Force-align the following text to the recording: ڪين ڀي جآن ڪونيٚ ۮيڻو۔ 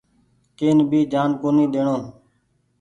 ڪين 0.57 0.77
ڀي 0.89 1.01
جآن 1.11 1.29
ڪونيٚ 1.41 1.71
ۮيڻو۔ 1.73 1.97